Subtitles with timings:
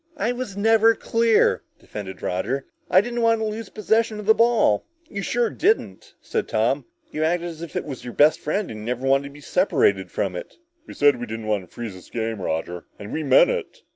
[0.17, 2.65] "I was never clear," defended Roger.
[2.89, 6.85] "I didn't want to lose possession of the ball!" "You sure didn't," said Tom.
[7.11, 9.41] "You acted as if it was your best friend and you never wanted to be
[9.41, 13.21] separated from it!" "We said we didn't want to freeze this game, Roger, and we
[13.21, 13.83] meant it!"